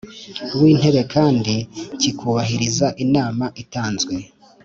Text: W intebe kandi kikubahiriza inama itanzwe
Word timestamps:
W 0.59 0.61
intebe 0.71 1.01
kandi 1.13 1.55
kikubahiriza 1.99 2.87
inama 3.03 3.45
itanzwe 3.63 4.13